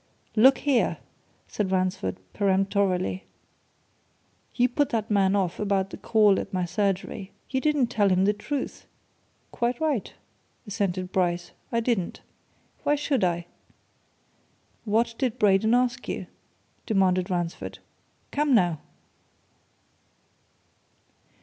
[0.35, 0.97] "Look here!"
[1.47, 3.25] said Ransford peremptorily.
[4.55, 7.29] "You put that man off about the call at my surgery.
[7.51, 8.87] You didn't tell him the truth."
[9.51, 10.11] "Quite right,"
[10.65, 11.51] assented Bryce.
[11.71, 12.21] "I didn't.
[12.81, 13.45] Why should I?"
[14.85, 16.25] "What did Braden ask you?"
[16.87, 17.77] demanded Ransford.
[18.31, 18.79] "Come, now?"